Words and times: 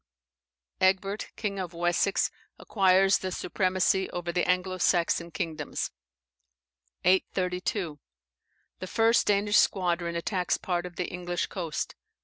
Egbert, 0.79 1.29
king 1.35 1.59
of 1.59 1.75
Wessex, 1.75 2.31
acquires 2.57 3.19
the 3.19 3.31
supremacy 3.31 4.09
over 4.09 4.31
the 4.31 4.49
Anglo 4.49 4.79
Saxon 4.79 5.29
kingdoms. 5.29 5.91
832. 7.03 7.99
The 8.79 8.87
first 8.87 9.27
Danish 9.27 9.57
squadron 9.59 10.15
attacks 10.15 10.57
part 10.57 10.87
of 10.87 10.95
the 10.95 11.05
English 11.05 11.45
coast. 11.45 11.93